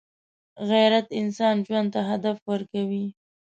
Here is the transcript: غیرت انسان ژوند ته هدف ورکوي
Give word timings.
غیرت 0.69 1.07
انسان 1.21 1.55
ژوند 1.67 1.87
ته 1.93 2.01
هدف 2.09 2.37
ورکوي 2.51 3.05